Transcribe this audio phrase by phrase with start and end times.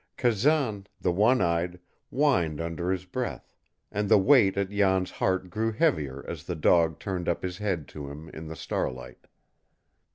[0.17, 3.53] Kazan, the one eyed, whined under his breath,
[3.91, 7.87] and the weight at Jan's heart grew heavier as the dog turned up his head
[7.89, 9.27] to him in the starlight.